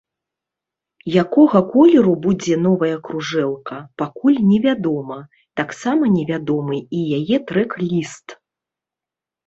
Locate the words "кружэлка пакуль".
3.05-4.41